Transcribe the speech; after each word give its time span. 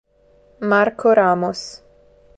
Marco 0.61 1.13
Ramos 1.13 1.85